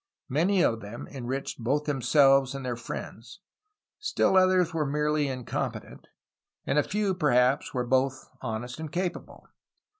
[0.29, 3.39] Many of them enriched both themselves and their friends;
[3.99, 6.07] still others were merely incompetent;
[6.65, 9.45] and a few, perhaps, were both honest and capable.